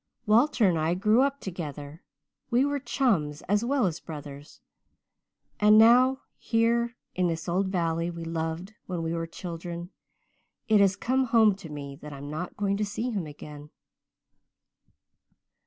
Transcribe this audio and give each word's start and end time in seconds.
Walter 0.25 0.67
and 0.67 0.79
I 0.79 0.95
grew 0.95 1.21
up 1.21 1.39
together 1.41 2.01
we 2.49 2.65
were 2.65 2.79
chums 2.79 3.43
as 3.43 3.63
well 3.63 3.85
as 3.85 3.99
brothers 3.99 4.59
and 5.59 5.77
now 5.77 6.21
here, 6.39 6.95
in 7.13 7.27
this 7.27 7.47
old 7.47 7.67
valley 7.67 8.09
we 8.09 8.25
loved 8.25 8.73
when 8.87 9.03
we 9.03 9.13
were 9.13 9.27
children, 9.27 9.91
it 10.67 10.79
has 10.81 10.95
come 10.95 11.25
home 11.25 11.53
to 11.57 11.69
me 11.69 11.95
that 11.97 12.13
I'm 12.13 12.31
not 12.31 12.57
to 12.57 12.83
see 12.83 13.11
him 13.11 13.27
again.' 13.27 13.69